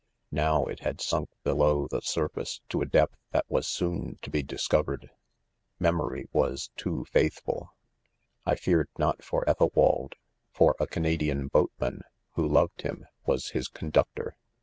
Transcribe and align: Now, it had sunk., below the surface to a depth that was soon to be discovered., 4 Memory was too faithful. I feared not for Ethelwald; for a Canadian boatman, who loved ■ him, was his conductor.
Now, 0.31 0.65
it 0.65 0.79
had 0.79 0.99
sunk., 0.99 1.29
below 1.43 1.87
the 1.87 2.01
surface 2.01 2.61
to 2.69 2.81
a 2.81 2.87
depth 2.87 3.17
that 3.33 3.45
was 3.47 3.67
soon 3.67 4.17
to 4.23 4.31
be 4.31 4.41
discovered., 4.41 5.11
4 5.11 5.13
Memory 5.79 6.25
was 6.33 6.71
too 6.75 7.05
faithful. 7.11 7.75
I 8.43 8.55
feared 8.55 8.89
not 8.97 9.23
for 9.23 9.47
Ethelwald; 9.47 10.15
for 10.49 10.75
a 10.79 10.87
Canadian 10.87 11.49
boatman, 11.49 12.01
who 12.31 12.47
loved 12.47 12.79
■ 12.79 12.81
him, 12.81 13.05
was 13.27 13.49
his 13.51 13.67
conductor. 13.67 14.35